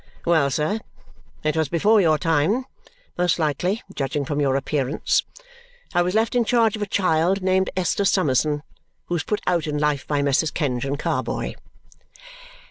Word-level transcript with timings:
"Well, 0.25 0.49
sir, 0.49 0.79
it 1.43 1.55
was 1.55 1.69
before 1.69 2.01
your 2.01 2.17
time, 2.17 2.65
most 3.19 3.37
likely, 3.37 3.83
judging 3.93 4.25
from 4.25 4.41
your 4.41 4.55
appearance. 4.55 5.21
I 5.93 6.01
was 6.01 6.15
left 6.15 6.33
in 6.33 6.43
charge 6.43 6.75
of 6.75 6.81
a 6.81 6.87
child 6.87 7.43
named 7.43 7.69
Esther 7.77 8.05
Summerson, 8.05 8.63
who 9.05 9.13
was 9.13 9.23
put 9.23 9.41
out 9.45 9.67
in 9.67 9.77
life 9.77 10.07
by 10.07 10.23
Messrs. 10.23 10.49
Kenge 10.49 10.85
and 10.85 10.97
Carboy." 10.97 11.53